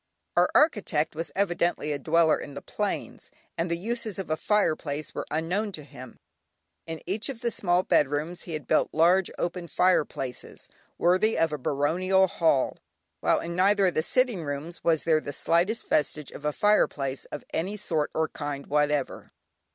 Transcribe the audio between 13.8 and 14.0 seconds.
of